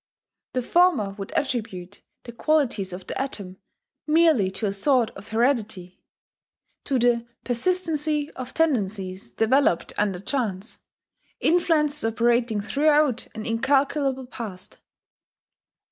[0.53, 3.57] The former would attribute the qualities of the atom
[4.07, 6.01] merely to a sort of heredity,
[6.85, 10.79] to the persistency of tendencies developed under chance
[11.39, 14.79] influences operating throughout an incalculable past.